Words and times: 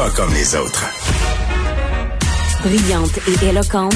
Pas 0.00 0.08
comme 0.12 0.32
les 0.32 0.56
autres. 0.56 0.86
Brillante 2.62 3.18
et 3.28 3.48
éloquente, 3.50 3.92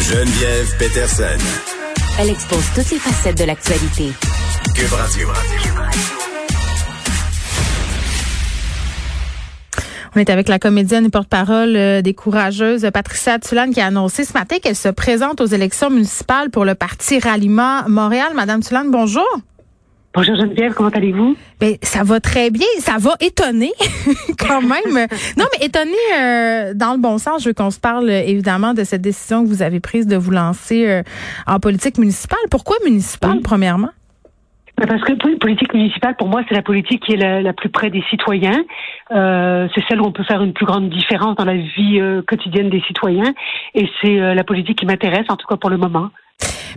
Geneviève 0.00 0.76
Peterson. 0.80 1.38
elle 2.18 2.30
expose 2.30 2.64
toutes 2.74 2.90
les 2.90 2.98
facettes 2.98 3.38
de 3.38 3.44
l'actualité. 3.44 4.12
Cube 4.74 4.92
Radio. 4.92 5.28
On 10.16 10.18
est 10.18 10.28
avec 10.28 10.48
la 10.48 10.58
comédienne 10.58 11.06
et 11.06 11.10
porte-parole 11.10 11.76
euh, 11.76 12.02
des 12.02 12.14
courageuses, 12.14 12.88
Patricia 12.92 13.38
Tulane, 13.38 13.72
qui 13.72 13.80
a 13.80 13.86
annoncé 13.86 14.24
ce 14.24 14.32
matin 14.32 14.56
qu'elle 14.60 14.74
se 14.74 14.88
présente 14.88 15.40
aux 15.40 15.46
élections 15.46 15.88
municipales 15.90 16.50
pour 16.50 16.64
le 16.64 16.74
parti 16.74 17.20
Ralliement 17.20 17.88
Montréal. 17.88 18.32
Madame 18.34 18.60
Tulane, 18.60 18.90
bonjour. 18.90 19.28
Bonjour 20.14 20.36
Geneviève, 20.36 20.74
comment 20.74 20.90
allez-vous? 20.90 21.36
Ben, 21.58 21.76
ça 21.80 22.02
va 22.04 22.20
très 22.20 22.50
bien. 22.50 22.66
Ça 22.80 22.96
va 22.98 23.12
étonner 23.20 23.72
quand 24.38 24.60
même. 24.60 25.06
non, 25.38 25.44
mais 25.58 25.66
étonner 25.66 25.92
euh, 26.20 26.74
dans 26.74 26.92
le 26.92 26.98
bon 27.00 27.16
sens. 27.16 27.42
Je 27.42 27.48
veux 27.48 27.54
qu'on 27.54 27.70
se 27.70 27.80
parle 27.80 28.10
évidemment 28.10 28.74
de 28.74 28.84
cette 28.84 29.00
décision 29.00 29.42
que 29.42 29.48
vous 29.48 29.62
avez 29.62 29.80
prise 29.80 30.06
de 30.06 30.16
vous 30.16 30.30
lancer 30.30 30.86
euh, 30.86 31.02
en 31.46 31.58
politique 31.60 31.96
municipale. 31.96 32.38
Pourquoi 32.50 32.76
municipale, 32.84 33.36
Oui. 33.36 33.40
premièrement? 33.42 33.88
Ben, 34.76 34.86
Parce 34.86 35.02
que 35.02 35.12
pour- 35.14 35.30
politique 35.38 35.72
municipale, 35.72 36.14
pour 36.18 36.28
moi, 36.28 36.42
c'est 36.46 36.54
la 36.54 36.62
politique 36.62 37.02
qui 37.04 37.12
est 37.14 37.16
la, 37.16 37.40
la 37.40 37.52
plus 37.54 37.70
près 37.70 37.88
des 37.88 38.02
citoyens. 38.10 38.62
Euh, 39.12 39.66
c'est 39.74 39.82
celle 39.88 40.00
où 40.02 40.04
on 40.04 40.12
peut 40.12 40.24
faire 40.24 40.42
une 40.42 40.52
plus 40.52 40.66
grande 40.66 40.90
différence 40.90 41.36
dans 41.36 41.44
la 41.46 41.56
vie 41.56 42.00
euh, 42.00 42.20
quotidienne 42.20 42.68
des 42.68 42.82
citoyens. 42.86 43.32
Et 43.74 43.88
c'est 44.02 44.20
euh, 44.20 44.34
la 44.34 44.44
politique 44.44 44.78
qui 44.78 44.86
m'intéresse, 44.86 45.24
en 45.30 45.36
tout 45.36 45.46
cas 45.46 45.56
pour 45.56 45.70
le 45.70 45.78
moment. 45.78 46.10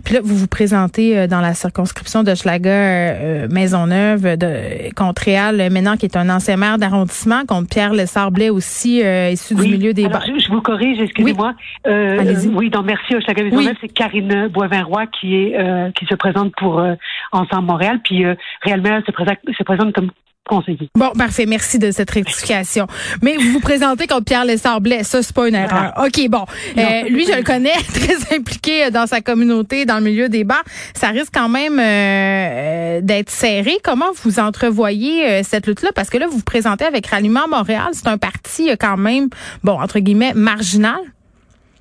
Puis 0.04 0.14
là, 0.14 0.20
vous 0.22 0.36
vous 0.36 0.46
présentez 0.46 1.18
euh, 1.18 1.26
dans 1.26 1.40
la 1.40 1.54
circonscription 1.54 2.22
de 2.22 2.34
Schlager 2.34 2.68
euh, 2.70 3.48
Maisonneuve 3.50 4.36
de 4.36 4.92
contre 4.94 5.22
Réal 5.22 5.60
euh, 5.60 5.70
Ménard, 5.70 5.96
qui 5.98 6.06
est 6.06 6.16
un 6.16 6.28
ancien 6.30 6.56
maire 6.56 6.78
d'arrondissement, 6.78 7.44
contre 7.46 7.68
Pierre 7.68 7.92
Lessard-Blais 7.92 8.50
aussi, 8.50 9.02
euh, 9.04 9.30
issu 9.30 9.54
du 9.54 9.62
milieu 9.62 9.92
des 9.92 10.06
Alors, 10.06 10.22
je, 10.26 10.38
je 10.44 10.48
vous 10.50 10.60
corrige, 10.60 11.00
excusez-moi. 11.00 11.54
Euh, 11.86 12.18
Allez-y. 12.20 12.48
euh, 12.48 12.52
oui, 12.54 12.70
donc 12.70 12.86
merci 12.86 13.16
au 13.16 13.20
Chaga 13.20 13.42
Maisonneuve, 13.44 13.66
Oui. 13.72 13.78
c'est 13.80 13.88
Karine 13.88 14.48
Boivin-Roy 14.48 15.06
qui 15.18 15.34
est 15.36 15.58
euh, 15.58 15.90
qui 15.92 16.06
se 16.06 16.14
présente 16.14 16.52
pour 16.56 16.78
euh, 16.78 16.94
Ensemble 17.32 17.66
Montréal, 17.66 18.00
puis 18.04 18.24
euh, 18.24 18.34
réellement 18.62 19.00
se 19.06 19.10
présente, 19.12 19.38
se 19.56 19.62
présente 19.62 19.92
comme 19.94 20.10
conseiller. 20.48 20.88
Bon, 20.94 21.10
parfait. 21.10 21.46
Merci 21.46 21.78
de 21.78 21.90
cette 21.90 22.10
rectification. 22.10 22.86
Mais 23.22 23.36
vous 23.36 23.52
vous 23.52 23.60
présentez 23.60 24.06
contre 24.06 24.24
Pierre 24.24 24.44
Lessard-Blais. 24.44 25.02
Ça, 25.02 25.22
c'est 25.22 25.34
pas 25.34 25.48
une 25.48 25.54
erreur. 25.54 25.92
OK, 25.98 26.28
bon. 26.28 26.44
Euh, 26.78 27.08
lui, 27.08 27.26
je 27.26 27.36
le 27.36 27.42
connais, 27.42 27.74
très 27.92 28.36
impliqué 28.36 28.84
euh, 28.84 28.90
dans 28.90 29.06
sa 29.06 29.20
communauté, 29.20 29.84
dans 29.84 29.98
le 29.98 30.04
milieu 30.04 30.28
des 30.28 30.44
bars. 30.44 30.64
Ça 30.94 31.08
risque 31.08 31.32
quand 31.34 31.48
même 31.48 31.78
euh, 31.78 32.56
euh, 32.56 33.00
d'être 33.00 33.30
serré. 33.30 33.78
Comment 33.82 34.12
vous 34.22 34.38
entrevoyez 34.38 35.28
euh, 35.28 35.40
cette 35.42 35.66
lutte-là? 35.66 35.90
Parce 35.94 36.10
que 36.10 36.18
là, 36.18 36.26
vous 36.26 36.38
vous 36.38 36.42
présentez 36.42 36.84
avec 36.84 37.06
Ralliement 37.06 37.48
Montréal. 37.48 37.88
C'est 37.92 38.08
un 38.08 38.18
parti 38.18 38.70
euh, 38.70 38.76
quand 38.78 38.96
même, 38.96 39.28
bon, 39.64 39.80
entre 39.80 39.98
guillemets, 39.98 40.32
marginal. 40.34 41.00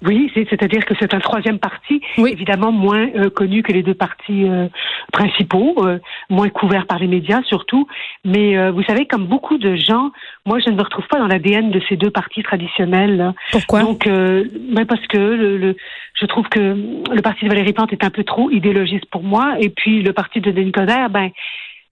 Oui, 0.06 0.32
c'est- 0.34 0.48
c'est-à-dire 0.50 0.86
que 0.86 0.94
c'est 1.00 1.14
un 1.14 1.20
troisième 1.20 1.60
parti, 1.60 2.02
Oui. 2.18 2.32
évidemment 2.34 2.72
moins 2.72 3.08
euh, 3.16 3.30
connu 3.30 3.64
que 3.64 3.72
les 3.72 3.84
deux 3.84 3.94
partis 3.94 4.48
euh, 4.48 4.68
principaux, 5.12 5.76
euh, 5.86 6.00
moins 6.30 6.50
couvert 6.50 6.86
par 6.88 7.00
les 7.00 7.08
médias 7.08 7.42
surtout. 7.44 7.88
Mais 8.24 8.58
euh, 8.58 8.72
vous 8.72 8.84
savez, 8.84 9.06
comme 9.06 9.26
beaucoup 9.26 9.58
de 9.58 9.76
gens, 9.76 10.12
moi 10.46 10.60
je 10.60 10.70
ne 10.70 10.76
me 10.76 10.82
retrouve 10.82 11.08
pas 11.08 11.20
dans 11.20 11.28
l'ADN 11.28 11.72
de 11.72 11.82
ces 11.90 11.96
deux 11.96 12.12
partis 12.12 12.44
traditionnels. 12.44 13.18
là. 13.18 13.34
Pourquoi? 13.52 13.82
Donc, 13.82 14.08
euh, 14.08 14.46
ben 14.74 14.86
parce 14.86 15.06
que 15.08 15.18
le, 15.18 15.58
le- 15.58 15.76
je 16.20 16.26
trouve 16.26 16.48
que 16.50 16.60
le 16.60 17.22
parti 17.22 17.44
de 17.46 17.50
Valérie 17.50 17.74
Plante 17.74 17.92
est 17.94 18.04
un 18.04 18.10
peu 18.10 18.24
trop 18.24 18.50
idéologiste 18.50 19.06
pour 19.08 19.24
moi, 19.24 19.56
et 19.60 19.70
puis 19.70 20.02
le 20.02 20.14
parti 20.14 20.40
de 20.42 20.52
Denis 20.52 20.72
Coderre, 20.72 21.10
ben 21.10 21.30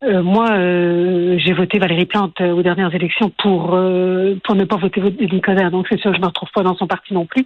euh, 0.06 0.22
moi, 0.24 0.52
euh, 0.52 1.38
j'ai 1.38 1.54
voté 1.54 1.80
Valérie 1.80 2.06
Plante 2.06 2.40
euh, 2.42 2.52
aux 2.52 2.62
dernières 2.62 2.94
élections 2.94 3.32
pour 3.42 3.72
euh, 3.74 4.36
pour 4.44 4.56
ne 4.56 4.66
pas 4.66 4.78
voter 4.78 5.02
Coderre, 5.42 5.72
donc 5.72 5.88
c'est 5.90 6.00
sûr 6.00 6.14
je 6.14 6.20
me 6.20 6.26
retrouve 6.26 6.50
pas 6.54 6.64
dans 6.64 6.76
son 6.76 6.88
parti 6.88 7.14
non 7.14 7.26
plus. 7.26 7.46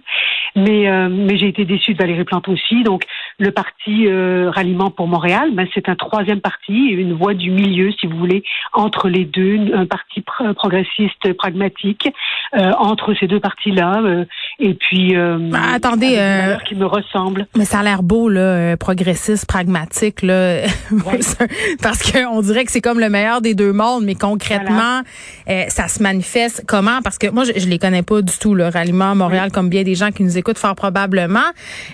Mais 0.56 0.88
euh, 0.88 1.08
mais 1.10 1.36
j'ai 1.36 1.48
été 1.48 1.64
déçue 1.64 1.92
de 1.94 1.98
Valérie 1.98 2.24
Plante 2.24 2.48
aussi, 2.48 2.82
donc 2.82 3.02
le 3.38 3.50
parti 3.50 4.06
euh, 4.06 4.50
Ralliement 4.50 4.90
pour 4.90 5.06
Montréal, 5.08 5.50
ben 5.52 5.66
c'est 5.74 5.88
un 5.88 5.94
troisième 5.94 6.40
parti, 6.40 6.72
une 6.72 7.12
voie 7.12 7.34
du 7.34 7.50
milieu, 7.50 7.92
si 7.92 8.06
vous 8.06 8.16
voulez, 8.16 8.42
entre 8.72 9.08
les 9.08 9.24
deux, 9.24 9.58
un 9.74 9.86
parti 9.86 10.20
pr- 10.20 10.54
progressiste 10.54 11.32
pragmatique 11.34 12.08
euh, 12.56 12.72
entre 12.78 13.14
ces 13.18 13.26
deux 13.26 13.40
partis-là, 13.40 14.00
euh, 14.02 14.24
et 14.58 14.74
puis 14.74 15.16
euh, 15.16 15.38
Ben, 15.38 15.60
attendez, 15.74 16.16
euh, 16.18 16.56
qui 16.66 16.74
me 16.74 16.86
ressemblent. 16.86 17.46
Mais 17.56 17.64
ça 17.64 17.80
a 17.80 17.82
l'air 17.82 18.02
beau, 18.02 18.28
là, 18.28 18.76
progressiste, 18.76 19.46
pragmatique, 19.46 20.22
là. 20.22 20.62
Parce 21.82 22.10
qu'on 22.10 22.40
dirait 22.48 22.64
que 22.64 22.72
c'est 22.72 22.80
comme 22.80 23.00
le 23.00 23.08
meilleur 23.08 23.40
des 23.40 23.54
deux 23.54 23.72
mondes, 23.72 24.04
mais 24.04 24.14
concrètement, 24.14 25.02
euh, 25.48 25.64
ça 25.68 25.88
se 25.88 26.02
manifeste 26.02 26.64
comment? 26.66 27.00
Parce 27.02 27.18
que 27.18 27.28
moi, 27.28 27.44
je, 27.44 27.52
je 27.56 27.66
les 27.68 27.78
connais 27.78 28.02
pas 28.02 28.20
du 28.22 28.36
tout, 28.38 28.54
le 28.54 28.66
ralliement 28.68 29.14
Montréal, 29.14 29.50
comme 29.52 29.68
bien 29.68 29.82
des 29.84 29.94
gens 29.94 30.10
qui 30.10 30.22
nous 30.22 30.36
écoutent 30.36 30.58
fort 30.58 30.74
probablement. 30.74 31.48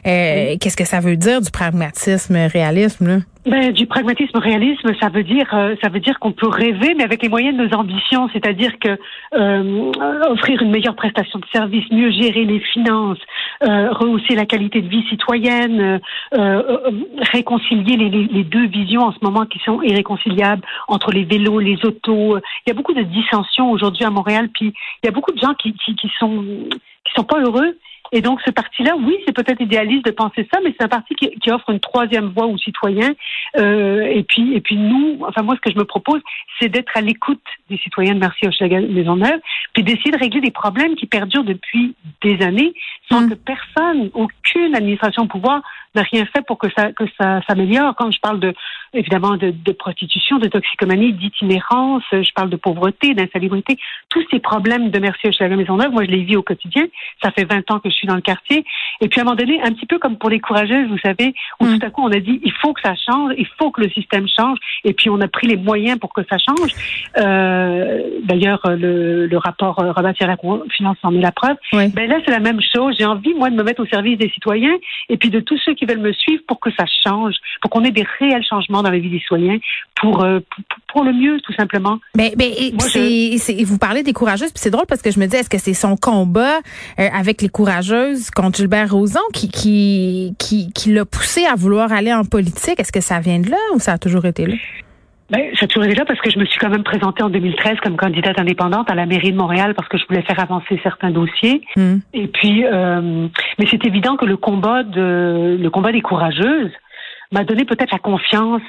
Euh, 0.06 0.56
Qu'est-ce 0.60 0.76
que 0.76 0.84
ça 0.84 1.00
veut 1.00 1.16
dire 1.16 1.40
du 1.40 1.50
pragmatisme, 1.50 2.36
réalisme, 2.52 3.06
là? 3.06 3.18
Ben, 3.46 3.72
du 3.72 3.86
pragmatisme 3.86 4.38
réalisme, 4.38 4.94
ça 4.98 5.10
veut 5.10 5.22
dire 5.22 5.46
euh, 5.52 5.76
ça 5.82 5.90
veut 5.90 6.00
dire 6.00 6.18
qu'on 6.18 6.32
peut 6.32 6.48
rêver, 6.48 6.94
mais 6.96 7.04
avec 7.04 7.22
les 7.22 7.28
moyens 7.28 7.54
de 7.58 7.66
nos 7.66 7.74
ambitions, 7.76 8.26
c'est-à-dire 8.32 8.78
que 8.78 8.98
euh, 9.34 9.92
offrir 10.30 10.62
une 10.62 10.70
meilleure 10.70 10.94
prestation 10.96 11.38
de 11.40 11.44
service, 11.52 11.84
mieux 11.92 12.10
gérer 12.10 12.46
les 12.46 12.60
finances, 12.60 13.18
euh, 13.62 13.92
rehausser 13.92 14.34
la 14.34 14.46
qualité 14.46 14.80
de 14.80 14.88
vie 14.88 15.04
citoyenne, 15.10 15.78
euh, 15.78 15.98
euh, 16.38 16.90
réconcilier 17.34 17.98
les, 17.98 18.08
les- 18.08 18.44
deux 18.44 18.66
visions 18.66 19.02
en 19.02 19.12
ce 19.12 19.18
moment 19.20 19.44
qui 19.44 19.58
sont 19.58 19.82
irréconciliables 19.82 20.62
entre 20.88 21.12
les 21.12 21.24
vélos, 21.24 21.58
les 21.58 21.84
autos. 21.84 22.38
Il 22.38 22.68
y 22.68 22.70
a 22.70 22.74
beaucoup 22.74 22.94
de 22.94 23.02
dissensions 23.02 23.70
aujourd'hui 23.70 24.04
à 24.04 24.10
Montréal, 24.10 24.48
puis 24.54 24.72
il 25.02 25.06
y 25.06 25.08
a 25.08 25.12
beaucoup 25.12 25.32
de 25.32 25.38
gens 25.38 25.52
qui, 25.52 25.74
qui, 25.74 25.94
qui 25.96 26.10
sont 26.18 26.42
qui 27.04 27.12
sont 27.14 27.24
pas 27.24 27.40
heureux. 27.40 27.76
Et 28.14 28.20
donc, 28.20 28.40
ce 28.46 28.50
parti-là, 28.52 28.94
oui, 28.96 29.16
c'est 29.26 29.34
peut-être 29.34 29.60
idéaliste 29.60 30.04
de 30.04 30.12
penser 30.12 30.48
ça, 30.54 30.60
mais 30.62 30.72
c'est 30.78 30.84
un 30.84 30.88
parti 30.88 31.16
qui, 31.16 31.50
offre 31.50 31.68
une 31.70 31.80
troisième 31.80 32.26
voie 32.26 32.46
aux 32.46 32.56
citoyens. 32.56 33.12
Euh, 33.58 34.02
et 34.04 34.22
puis, 34.22 34.54
et 34.54 34.60
puis 34.60 34.76
nous, 34.76 35.18
enfin 35.26 35.42
moi, 35.42 35.56
ce 35.56 35.60
que 35.60 35.72
je 35.72 35.76
me 35.76 35.84
propose, 35.84 36.20
c'est 36.60 36.68
d'être 36.68 36.96
à 36.96 37.00
l'écoute 37.00 37.42
des 37.68 37.76
citoyens 37.78 38.14
de 38.14 38.20
Merci 38.20 38.46
Hochelaga 38.46 38.82
Maisonneuve, 38.82 39.40
puis 39.72 39.82
d'essayer 39.82 40.12
de 40.12 40.18
régler 40.18 40.40
des 40.40 40.52
problèmes 40.52 40.94
qui 40.94 41.06
perdurent 41.06 41.42
depuis 41.42 41.96
des 42.24 42.42
années, 42.44 42.72
sans 43.10 43.20
Mm. 43.22 43.30
que 43.30 43.34
personne, 43.34 44.10
aucune 44.14 44.74
administration 44.74 45.22
au 45.24 45.26
pouvoir 45.26 45.60
n'a 45.94 46.02
rien 46.02 46.24
fait 46.32 46.44
pour 46.44 46.58
que 46.58 46.66
ça 46.76 46.90
que 46.92 47.04
ça 47.18 47.40
s'améliore. 47.46 47.94
Quand 47.96 48.10
je 48.10 48.18
parle 48.20 48.40
de 48.40 48.52
évidemment 48.94 49.36
de, 49.36 49.50
de 49.68 49.72
prostitution, 49.72 50.38
de 50.38 50.48
toxicomanie, 50.48 51.12
d'itinérance, 51.12 52.02
je 52.12 52.32
parle 52.34 52.50
de 52.50 52.56
pauvreté, 52.56 53.14
d'insalubrité, 53.14 53.76
tous 54.08 54.24
ces 54.30 54.40
problèmes 54.40 54.90
de 54.90 54.98
Merci 54.98 55.28
Hochelaga 55.28 55.54
Maisonneuve, 55.56 55.92
moi 55.92 56.04
je 56.04 56.10
les 56.10 56.24
vis 56.24 56.36
au 56.36 56.42
quotidien. 56.42 56.84
Ça 57.22 57.30
fait 57.30 57.44
20 57.44 57.70
ans 57.70 57.78
que 57.78 57.90
je 57.90 57.94
suis 57.94 58.08
dans 58.08 58.16
le 58.16 58.22
quartier. 58.22 58.64
Et 59.00 59.08
puis 59.08 59.20
à 59.20 59.22
un 59.22 59.24
moment 59.24 59.36
donné, 59.36 59.60
un 59.62 59.72
petit 59.72 59.86
peu 59.86 59.98
comme 59.98 60.16
pour 60.18 60.30
les 60.30 60.40
courageuses, 60.40 60.88
vous 60.88 60.98
savez, 60.98 61.34
où 61.60 61.64
Mm. 61.66 61.78
tout 61.78 61.86
à 61.86 61.90
coup 61.90 62.02
on 62.02 62.12
a 62.12 62.18
dit 62.28 62.40
il 62.44 62.52
faut 62.60 62.72
que 62.72 62.80
ça 62.82 62.94
change, 63.08 63.32
il 63.38 63.46
faut 63.58 63.70
que 63.70 63.80
le 63.80 63.90
système 63.90 64.26
change, 64.28 64.58
et 64.84 64.92
puis 64.94 65.08
on 65.10 65.20
a 65.20 65.28
pris 65.28 65.46
les 65.46 65.56
moyens 65.56 65.98
pour 66.00 66.12
que 66.12 66.22
ça 66.28 66.38
change. 66.38 66.72
Euh, 67.18 68.00
D'ailleurs, 68.24 68.60
le, 68.66 69.26
le 69.26 69.38
rapport 69.38 69.78
euh, 69.80 69.92
rebâtir 69.92 70.26
la 70.26 70.36
confiance 70.36 70.96
en 71.02 71.14
est 71.14 71.20
la 71.20 71.32
preuve. 71.32 71.56
Oui. 71.72 71.88
Ben 71.94 72.08
là, 72.16 72.22
c'est 72.24 72.30
la 72.30 72.40
même 72.40 72.60
chose. 72.74 72.94
J'ai 72.98 73.04
envie, 73.04 73.34
moi, 73.34 73.50
de 73.50 73.56
me 73.56 73.62
mettre 73.62 73.82
au 73.82 73.86
service 73.86 74.18
des 74.18 74.30
citoyens 74.30 74.74
et 75.08 75.16
puis 75.16 75.30
de 75.30 75.40
tous 75.40 75.58
ceux 75.64 75.74
qui 75.74 75.84
veulent 75.86 75.98
me 76.00 76.12
suivre 76.12 76.42
pour 76.46 76.60
que 76.60 76.70
ça 76.78 76.84
change, 77.04 77.34
pour 77.60 77.70
qu'on 77.70 77.84
ait 77.84 77.90
des 77.90 78.06
réels 78.18 78.44
changements 78.48 78.82
dans 78.82 78.90
la 78.90 78.98
vie 78.98 79.10
des 79.10 79.18
citoyens, 79.18 79.58
pour, 80.00 80.22
euh, 80.24 80.40
pour, 80.50 80.64
pour 80.88 81.04
le 81.04 81.12
mieux, 81.12 81.40
tout 81.40 81.52
simplement. 81.54 81.98
Moi, 82.72 82.84
c'est- 83.38 83.62
vous 83.64 83.78
parlez 83.78 84.02
des 84.02 84.12
courageuses, 84.12 84.52
puis 84.52 84.60
c'est 84.60 84.70
drôle 84.70 84.86
parce 84.88 85.02
que 85.02 85.10
je 85.10 85.18
me 85.18 85.26
dis, 85.26 85.36
est-ce 85.36 85.50
que 85.50 85.58
c'est 85.58 85.74
son 85.74 85.96
combat 85.96 86.58
euh, 86.98 87.08
avec 87.12 87.42
les 87.42 87.48
courageuses 87.48 88.30
contre 88.30 88.58
Gilbert 88.58 88.90
Rozon 88.92 89.20
qui 89.32 89.48
qui 89.50 90.34
qui, 90.38 90.72
qui 90.72 90.92
l'a 90.92 91.04
poussé 91.04 91.44
à 91.46 91.54
vouloir 91.54 91.92
aller 91.92 92.12
en 92.12 92.24
politique? 92.24 92.78
Est-ce 92.78 92.92
que 92.92 93.00
ça 93.00 93.20
vient 93.20 93.40
de 93.40 93.50
là 93.50 93.56
ou 93.74 93.78
ça 93.78 93.92
a 93.92 93.98
toujours 93.98 94.24
été 94.26 94.46
là? 94.46 94.54
Ben, 95.30 95.54
ça 95.58 95.64
a 95.64 95.68
toujours 95.68 95.84
été 95.84 95.94
là 95.94 96.04
parce 96.04 96.20
que 96.20 96.30
je 96.30 96.38
me 96.38 96.44
suis 96.44 96.58
quand 96.58 96.68
même 96.68 96.84
présentée 96.84 97.22
en 97.22 97.30
2013 97.30 97.78
comme 97.82 97.96
candidate 97.96 98.38
indépendante 98.38 98.90
à 98.90 98.94
la 98.94 99.06
mairie 99.06 99.32
de 99.32 99.36
Montréal 99.36 99.74
parce 99.74 99.88
que 99.88 99.96
je 99.96 100.04
voulais 100.06 100.22
faire 100.22 100.38
avancer 100.38 100.78
certains 100.82 101.10
dossiers. 101.10 101.62
Hmm. 101.76 101.98
Et 102.12 102.26
puis, 102.26 102.64
euh, 102.66 103.28
mais 103.58 103.66
c'est 103.70 103.84
évident 103.86 104.16
que 104.16 104.26
le 104.26 104.36
combat 104.36 104.82
de 104.82 105.56
le 105.58 105.70
combat 105.70 105.92
des 105.92 106.02
courageuses 106.02 106.72
m'a 107.32 107.44
donné 107.44 107.64
peut-être 107.64 107.90
la 107.90 107.98
confiance 107.98 108.62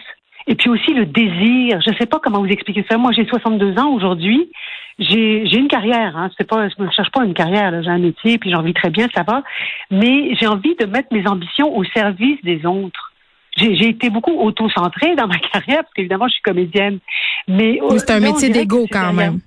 et 0.47 0.56
puis 0.56 0.69
aussi 0.69 0.94
le 0.94 1.06
désir. 1.06 1.81
Je 1.81 1.91
ne 1.91 1.95
sais 1.97 2.06
pas 2.06 2.19
comment 2.24 2.39
vous 2.39 2.47
expliquer 2.47 2.85
ça. 2.89 2.97
Moi, 2.97 3.12
j'ai 3.12 3.25
62 3.25 3.77
ans 3.77 3.89
aujourd'hui. 3.89 4.50
J'ai 4.97 5.45
j'ai 5.47 5.57
une 5.57 5.68
carrière. 5.68 6.15
Hein. 6.15 6.29
C'est 6.38 6.47
pas, 6.47 6.69
je 6.69 6.81
ne 6.81 6.89
cherche 6.91 7.12
pas 7.12 7.25
une 7.25 7.33
carrière. 7.33 7.83
J'ai 7.83 7.89
un 7.89 8.00
métier, 8.00 8.38
puis 8.38 8.50
j'en 8.51 8.62
vis 8.62 8.74
très 8.74 8.91
bien, 8.91 9.07
ça 9.13 9.24
va. 9.24 9.44
Mais 9.91 10.33
j'ai 10.39 10.47
envie 10.47 10.75
de 10.75 10.85
mettre 10.85 11.09
mes 11.12 11.27
ambitions 11.27 11.75
au 11.75 11.83
service 11.83 12.39
des 12.44 12.65
autres. 12.65 13.12
J'ai 13.57 13.75
j'ai 13.75 13.89
été 13.89 14.09
beaucoup 14.09 14.31
auto-centrée 14.33 15.15
dans 15.15 15.27
ma 15.27 15.37
carrière 15.53 15.81
parce 15.83 15.93
qu'évidemment, 15.95 16.27
je 16.27 16.33
suis 16.33 16.41
comédienne. 16.41 16.99
Mais 17.47 17.79
Oui, 17.81 17.97
c'est 17.99 18.11
un 18.11 18.19
métier 18.19 18.49
d'ego 18.49 18.85
quand 18.91 18.99
derrière- 19.13 19.13
même. 19.31 19.39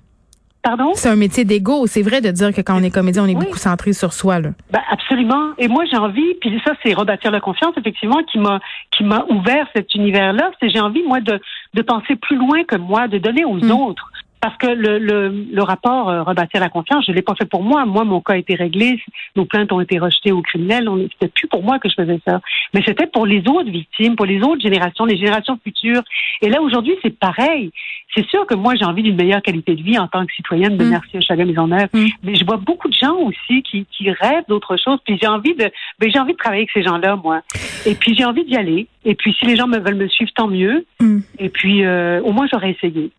Pardon? 0.60 0.90
C'est 0.94 1.08
un 1.08 1.16
métier 1.16 1.44
d'ego. 1.44 1.87
C'est 1.87 2.02
vrai 2.02 2.20
de 2.20 2.31
dire 2.32 2.52
que 2.52 2.60
quand 2.60 2.76
on 2.78 2.82
est 2.82 2.90
comédien, 2.90 3.22
on 3.22 3.26
est 3.26 3.37
Oui. 3.37 3.44
beaucoup 3.44 3.56
centré 3.58 3.93
sur 3.93 4.12
soi. 4.12 4.40
Là. 4.40 4.50
Ben, 4.72 4.81
absolument. 4.90 5.52
Et 5.56 5.69
moi, 5.69 5.84
j'ai 5.90 5.96
envie, 5.96 6.34
puis 6.40 6.60
ça, 6.66 6.72
c'est 6.82 6.93
rebâtir 6.94 7.31
la 7.31 7.40
confiance, 7.40 7.75
effectivement, 7.78 8.22
qui 8.25 8.38
m'a 8.38 8.58
qui 8.96 9.05
m'a 9.05 9.25
ouvert 9.31 9.66
cet 9.75 9.94
univers-là. 9.94 10.50
C'est 10.60 10.69
j'ai 10.69 10.81
envie, 10.81 11.02
moi, 11.05 11.20
de, 11.20 11.40
de 11.75 11.82
penser 11.82 12.16
plus 12.16 12.37
loin 12.37 12.64
que 12.64 12.75
moi, 12.76 13.06
de 13.06 13.19
donner 13.19 13.44
aux 13.44 13.55
Mm. 13.64 13.70
autres. 13.70 14.10
Parce 14.40 14.56
que 14.56 14.67
le, 14.67 14.99
le, 14.99 15.46
le 15.50 15.62
rapport 15.62 16.08
euh, 16.08 16.23
rebâtir 16.23 16.61
la 16.61 16.69
confiance, 16.69 17.05
je 17.06 17.12
l'ai 17.12 17.23
pas 17.23 17.35
fait 17.35 17.44
pour 17.44 17.62
moi. 17.62 17.85
Moi, 17.85 18.05
mon 18.05 18.20
cas 18.20 18.35
a 18.35 18.37
été 18.37 18.55
réglé, 18.55 19.00
nos 19.37 19.44
plaintes 19.44 19.73
ont 19.73 19.81
été 19.81 19.99
rejetées 19.99 20.32
aux 20.32 20.43
criminels. 20.43 20.88
C'était 21.12 21.32
plus 21.32 21.49
pour 21.49 21.62
moi 21.62 21.79
que 21.79 21.88
je 21.88 21.94
faisais 21.94 22.20
ça, 22.26 22.40
mais 22.73 22.82
c'était 22.87 23.06
pour 23.06 23.26
les 23.26 23.40
autres 23.49 23.70
victimes, 23.70 24.17
pour 24.17 24.26
les 24.26 24.40
autres 24.43 24.61
générations, 24.61 25.05
les 25.05 25.17
générations 25.17 25.58
futures. 25.62 26.02
Et 26.40 26.49
là, 26.49 26.62
aujourd'hui, 26.62 26.94
c'est 27.02 27.19
pareil. 27.19 27.73
C'est 28.14 28.26
sûr 28.29 28.46
que 28.46 28.55
moi, 28.55 28.75
j'ai 28.75 28.85
envie 28.85 29.02
d'une 29.02 29.17
meilleure 29.17 29.43
qualité 29.43 29.75
de 29.75 29.82
vie 29.82 29.99
en 29.99 30.08
tant 30.08 30.25
que 30.25 30.32
citoyenne 30.32 30.76
de 30.76 30.84
mm. 30.84 30.91
Merci 30.91 31.17
à 31.17 31.20
chaque 31.20 31.38
en 31.41 31.73
œuvre. 31.73 31.88
Mm. 31.93 32.06
Mais 32.23 32.34
je 32.34 32.44
vois 32.44 32.56
beaucoup 32.56 32.88
de 32.88 32.94
gens 32.94 33.17
aussi 33.17 33.62
qui, 33.62 33.87
qui 33.87 34.11
rêvent 34.11 34.44
d'autre 34.49 34.76
chose. 34.76 34.99
Puis 35.05 35.19
j'ai 35.20 35.29
envie 35.29 35.55
de, 35.55 35.70
ben, 35.99 36.11
j'ai 36.11 36.19
envie 36.19 36.32
de 36.32 36.38
travailler 36.38 36.62
avec 36.62 36.70
ces 36.73 36.82
gens-là, 36.82 37.17
moi. 37.17 37.43
Et 37.87 37.94
puis 37.94 38.14
j'ai 38.14 38.25
envie 38.25 38.44
d'y 38.44 38.56
aller. 38.56 38.87
Et 39.05 39.14
puis 39.14 39.34
si 39.38 39.46
les 39.46 39.56
gens 39.56 39.67
me 39.67 39.79
veulent 39.79 39.94
me 39.94 40.08
suivre, 40.08 40.31
tant 40.34 40.49
mieux. 40.49 40.87
Mm. 41.00 41.20
Et 41.38 41.49
puis 41.49 41.84
euh, 41.84 42.20
au 42.23 42.32
moins 42.32 42.46
j'aurais 42.50 42.70
essayé 42.70 43.11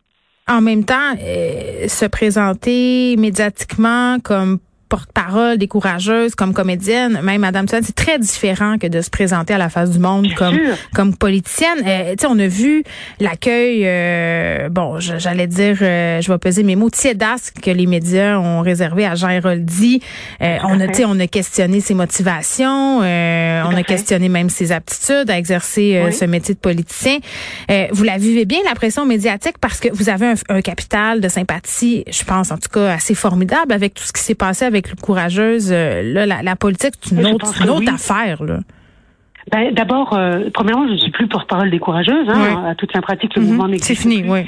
en 0.50 0.62
même 0.62 0.84
temps, 0.84 1.16
euh, 1.22 1.88
se 1.88 2.06
présenter 2.06 3.16
médiatiquement 3.18 4.20
comme 4.20 4.60
porte-parole, 4.90 5.58
des 5.58 5.68
courageuses, 5.68 6.36
comme 6.36 6.54
comédienne, 6.54 7.20
même 7.22 7.42
Madame 7.42 7.68
Tuan, 7.68 7.82
c'est 7.84 7.96
très 7.96 8.18
différent 8.18 8.78
que 8.78 8.88
de 8.88 9.02
se 9.02 9.10
présenter 9.10 9.54
à 9.54 9.58
la 9.58 9.70
face 9.70 9.92
du 9.92 10.00
monde 10.00 10.28
comme 10.36 10.58
comme 10.96 11.16
politicienne. 11.16 11.80
Euh, 11.86 12.12
tu 12.12 12.22
sais, 12.22 12.28
on 12.30 12.40
a 12.40 12.48
vu 12.48 12.84
l'accueil, 13.20 13.84
euh, 13.86 14.70
bon, 14.70 15.00
j'allais 15.00 15.48
dire, 15.48 15.78
euh, 15.82 16.22
je 16.22 16.32
vais 16.32 16.38
peser 16.40 16.64
mes 16.64 16.76
mots, 16.76 16.90
tiédasque 16.90 17.60
que 17.62 17.72
les 17.72 17.86
médias 17.86 18.38
ont 18.38 18.62
réservé 18.62 19.06
à 19.06 19.16
Jean 19.16 19.30
Héroldi. 19.30 20.02
Euh, 20.42 20.58
on 20.64 20.80
a, 20.80 20.88
tu 20.88 20.96
sais, 20.96 21.06
on 21.06 21.20
a 21.20 21.28
questionné 21.28 21.82
ses 21.82 21.94
motivations, 21.94 23.02
euh, 23.04 23.64
on 23.66 23.76
a 23.76 23.84
questionné 23.84 24.28
même 24.28 24.50
ses 24.50 24.72
aptitudes 24.72 25.30
à 25.30 25.38
exercer 25.38 26.10
ce 26.12 26.26
métier 26.26 26.56
de 26.56 26.60
politicien. 26.60 27.20
vous 27.92 28.04
la 28.04 28.18
vivez 28.18 28.46
bien 28.46 28.60
la 28.66 28.74
pression 28.74 29.06
médiatique 29.06 29.58
parce 29.62 29.80
que 29.80 29.90
vous 29.94 30.10
avez 30.10 30.28
un, 30.28 30.36
un 30.50 30.62
capital 30.62 31.22
de 31.22 31.30
sympathie, 31.30 32.04
je 32.10 32.24
pense 32.24 32.52
en 32.52 32.58
tout 32.58 32.70
cas 32.70 32.94
assez 32.94 33.14
formidable 33.14 33.72
avec 33.72 33.94
tout 33.94 34.04
ce 34.04 34.14
qui 34.14 34.22
s'est 34.22 34.36
passé 34.36 34.66
avec 34.66 34.79
avec 34.80 34.90
le 34.90 34.96
courageuse, 34.96 35.72
euh, 35.72 36.02
là, 36.02 36.26
la, 36.26 36.56
politique, 36.56 36.94
c'est 37.02 37.16
une 37.16 37.28
autre, 37.28 37.94
affaire. 37.94 38.44
Là. 38.44 38.60
Ben, 39.52 39.74
D'abord, 39.74 40.14
euh, 40.14 40.50
premièrement, 40.54 40.88
je 40.88 40.94
ne 40.94 40.98
suis 40.98 41.12
plus 41.12 41.28
porte-parole 41.28 41.70
des 41.70 41.80
courageuses. 41.80 42.30
Hein, 42.30 42.66
À 42.70 42.76
toute 42.76 42.92
fin 42.92 43.02
pratique, 43.02 43.36
le 43.36 43.42
mhm. 43.42 43.48
mouvement 43.50 43.78
C'est 43.82 43.96
fini, 43.96 44.24
oui. 44.28 44.42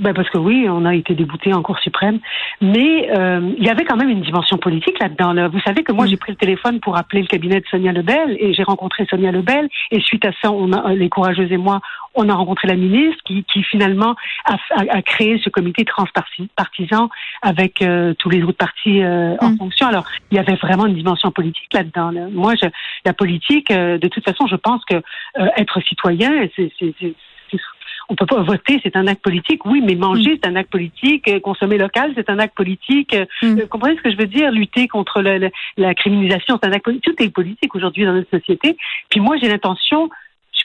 Ben 0.00 0.14
parce 0.14 0.30
que 0.30 0.38
oui, 0.38 0.66
on 0.68 0.86
a 0.86 0.94
été 0.94 1.14
débouté 1.14 1.52
en 1.52 1.62
Cour 1.62 1.78
suprême, 1.78 2.20
mais 2.62 3.10
euh, 3.10 3.52
il 3.58 3.64
y 3.64 3.68
avait 3.68 3.84
quand 3.84 3.96
même 3.96 4.08
une 4.08 4.22
dimension 4.22 4.56
politique 4.56 4.98
là-dedans. 4.98 5.34
Là. 5.34 5.48
Vous 5.48 5.60
savez 5.60 5.82
que 5.82 5.92
moi, 5.92 6.06
mm. 6.06 6.08
j'ai 6.08 6.16
pris 6.16 6.32
le 6.32 6.38
téléphone 6.38 6.80
pour 6.80 6.96
appeler 6.96 7.20
le 7.20 7.28
cabinet 7.28 7.60
de 7.60 7.66
Sonia 7.70 7.92
Lebel 7.92 8.36
et 8.38 8.54
j'ai 8.54 8.62
rencontré 8.62 9.06
Sonia 9.10 9.30
Lebel. 9.30 9.68
Et 9.90 10.00
suite 10.00 10.24
à 10.24 10.32
ça, 10.40 10.50
on 10.50 10.72
a, 10.72 10.94
les 10.94 11.10
courageuses 11.10 11.52
et 11.52 11.58
moi, 11.58 11.80
on 12.14 12.30
a 12.30 12.34
rencontré 12.34 12.66
la 12.66 12.76
ministre 12.76 13.22
qui, 13.26 13.44
qui 13.44 13.62
finalement 13.62 14.14
a, 14.46 14.56
a, 14.74 15.02
créé 15.02 15.38
ce 15.44 15.50
comité 15.50 15.84
transpartisan 15.84 17.10
avec 17.42 17.82
euh, 17.82 18.14
tous 18.18 18.30
les 18.30 18.42
autres 18.42 18.56
partis 18.56 19.02
euh, 19.02 19.36
en 19.40 19.50
mm. 19.50 19.58
fonction. 19.58 19.86
Alors, 19.86 20.06
il 20.30 20.36
y 20.36 20.40
avait 20.40 20.56
vraiment 20.56 20.86
une 20.86 20.94
dimension 20.94 21.30
politique 21.30 21.72
là-dedans. 21.74 22.10
Là. 22.10 22.22
Moi, 22.32 22.54
je, 22.60 22.68
la 23.04 23.12
politique, 23.12 23.70
euh, 23.70 23.98
de 23.98 24.08
toute 24.08 24.24
façon, 24.24 24.46
je 24.46 24.56
pense 24.56 24.82
que 24.86 25.02
être 25.56 25.80
citoyen, 25.82 26.48
c'est 26.56 26.72
on 28.10 28.16
peut 28.16 28.26
pas 28.26 28.42
voter, 28.42 28.80
c'est 28.82 28.96
un 28.96 29.06
acte 29.06 29.22
politique. 29.22 29.64
Oui, 29.64 29.80
mais 29.84 29.94
manger, 29.94 30.34
mm. 30.34 30.38
c'est 30.42 30.48
un 30.48 30.56
acte 30.56 30.70
politique. 30.70 31.28
Euh, 31.28 31.40
consommer 31.40 31.78
local, 31.78 32.12
c'est 32.16 32.28
un 32.28 32.38
acte 32.38 32.56
politique. 32.56 33.14
Euh, 33.14 33.24
mm. 33.42 33.60
Vous 33.60 33.66
comprenez 33.68 33.96
ce 33.96 34.02
que 34.02 34.10
je 34.10 34.16
veux 34.16 34.26
dire? 34.26 34.50
Lutter 34.50 34.88
contre 34.88 35.22
la 35.22 35.94
criminalisation, 35.94 36.58
c'est 36.60 36.68
un 36.68 36.72
acte 36.72 36.84
politique. 36.84 37.04
Tout 37.04 37.22
est 37.22 37.30
politique 37.30 37.74
aujourd'hui 37.74 38.04
dans 38.04 38.12
notre 38.12 38.30
société. 38.30 38.76
Puis 39.08 39.20
moi, 39.20 39.36
j'ai 39.40 39.48
l'intention 39.48 40.10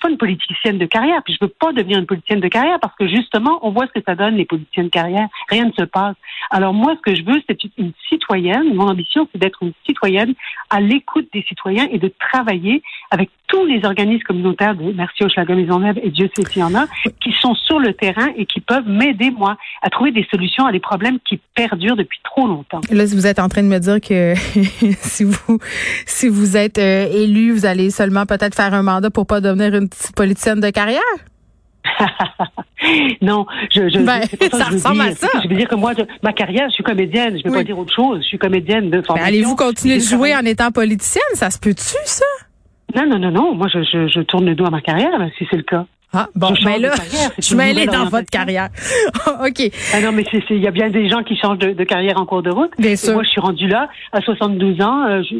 une 0.10 0.18
politicienne 0.18 0.78
de 0.78 0.86
carrière, 0.86 1.22
puis 1.24 1.34
je 1.34 1.46
veux 1.46 1.52
pas 1.60 1.72
devenir 1.74 2.00
une 2.00 2.06
politicienne 2.06 2.40
de 2.40 2.48
carrière 2.48 2.80
parce 2.82 2.96
que 2.96 3.08
justement, 3.08 3.60
on 3.62 3.72
voit 3.72 3.88
ce 3.88 4.00
que 4.00 4.06
ça 4.06 4.16
donne 4.16 4.36
les 4.36 4.46
politiciennes 4.46 4.88
de 4.88 4.92
carrière. 4.92 5.28
Rien 5.50 5.66
ne 5.66 5.72
se 5.72 5.84
passe. 5.84 6.16
Alors 6.52 6.74
moi, 6.74 6.96
ce 6.96 7.12
que 7.12 7.16
je 7.16 7.24
veux, 7.24 7.42
c'est 7.48 7.58
une 7.78 7.92
citoyenne. 8.10 8.74
Mon 8.74 8.88
ambition, 8.88 9.28
c'est 9.32 9.40
d'être 9.40 9.64
une 9.64 9.74
citoyenne 9.86 10.34
à 10.70 10.82
l'écoute 10.82 11.28
des 11.34 11.44
citoyens 11.44 11.88
et 11.92 12.00
de 12.00 12.12
travailler 12.20 12.82
avec 13.12 13.30
tous 13.48 13.66
les 13.66 13.86
organismes 13.86 14.24
communautaires 14.24 14.76
de 14.76 14.92
Merci 14.94 15.24
Maison 15.24 15.56
Maisonneuve 15.56 16.00
et 16.02 16.10
Dieu 16.10 16.30
sait 16.36 16.44
s'il 16.50 16.62
y 16.62 16.64
en 16.64 16.74
a, 16.76 16.86
qui 17.22 17.32
sont 17.40 17.54
sur 17.54 17.80
le 17.80 17.94
terrain 17.94 18.30
et 18.36 18.46
qui 18.46 18.60
peuvent 18.60 18.88
m'aider, 18.88 19.32
moi, 19.32 19.58
à 19.82 19.90
trouver 19.90 20.12
des 20.12 20.26
solutions 20.32 20.66
à 20.66 20.72
des 20.72 20.80
problèmes 20.80 21.20
qui 21.28 21.40
perdurent 21.54 21.96
depuis 21.96 22.20
trop 22.24 22.48
longtemps. 22.48 22.82
Là, 22.92 23.06
vous 23.06 23.28
êtes 23.28 23.40
en 23.40 23.48
train 23.48 23.64
de 23.64 23.68
me 23.68 23.80
dire 23.80 24.02
que 24.02 24.34
si 25.02 25.24
vous 25.24 25.60
si 26.06 26.28
vous 26.28 26.58
êtes 26.58 26.78
euh, 26.78 27.08
élu, 27.12 27.52
vous 27.52 27.66
allez 27.66 27.90
seulement 27.90 28.26
peut-être 28.26 28.56
faire 28.56 28.74
un 28.74 28.84
mandat 28.84 29.10
pour 29.10 29.28
pas 29.28 29.42
devenir 29.42 29.76
une 29.76 29.90
politicienne 30.16 30.60
de 30.60 30.70
carrière? 30.70 31.02
non, 33.22 33.46
je, 33.72 33.90
je, 33.90 34.00
ben, 34.00 34.22
ça, 34.52 34.66
ressemble 34.66 35.02
à 35.02 35.16
ça. 35.16 35.28
Je 35.44 35.48
veux 35.48 35.56
dire 35.56 35.68
que 35.68 35.76
moi, 35.76 35.94
ma 36.24 36.34
carrière, 36.34 36.68
je 36.70 36.76
suis 36.76 36.84
comédienne. 36.84 37.38
Je 37.38 37.48
ne 37.48 37.52
vais 37.52 37.60
pas 37.60 37.64
dire 37.64 37.78
autre 37.78 37.94
chose. 37.94 38.20
Je 38.22 38.28
suis 38.28 38.38
comédienne 38.38 38.90
de 38.90 39.02
formation. 39.02 39.28
Allez-vous 39.28 39.56
continuer 39.56 39.98
de 39.98 40.04
jouer 40.04 40.36
en 40.36 40.46
étant 40.46 40.72
politicienne? 40.72 41.24
Ça 41.34 41.50
se 41.52 41.60
peut-tu, 41.60 41.96
ça? 42.06 42.26
Non, 42.96 43.08
non, 43.08 43.20
non, 43.20 43.32
non. 43.32 43.56
Moi, 43.56 43.68
je, 43.72 43.84
je, 43.84 44.08
je 44.08 44.22
tourne 44.22 44.46
le 44.46 44.56
dos 44.56 44.66
à 44.66 44.70
ma 44.70 44.82
carrière, 44.82 45.20
si 45.38 45.46
c'est 45.50 45.58
le 45.58 45.64
cas. 45.64 45.86
Ah, 46.16 46.28
bon, 46.34 46.56
je 46.56 46.64
ben 46.64 46.82
là, 46.82 46.94
je 47.38 47.42
suis 47.42 47.56
mêlée 47.56 47.86
dans 47.86 48.06
votre 48.06 48.30
carrière. 48.30 48.70
OK. 49.28 49.72
Ah 49.94 50.02
non, 50.02 50.12
mais 50.12 50.24
il 50.50 50.64
y 50.64 50.68
a 50.68 50.72
bien 50.72 50.90
des 50.90 51.10
gens 51.10 51.24
qui 51.24 51.38
changent 51.38 51.60
de, 51.60 51.74
de 51.74 51.84
carrière 51.84 52.18
en 52.18 52.26
cours 52.26 52.42
de 52.42 52.52
route. 52.52 52.72
Bien 52.80 52.96
sûr. 52.96 53.14
Moi, 53.14 53.24
je 53.24 53.30
suis 53.30 53.42
rendue 53.42 53.68
là 53.68 53.90
à 54.14 54.22
72 54.22 54.82
ans. 54.82 55.06
Euh, 55.06 55.22
je, 55.30 55.36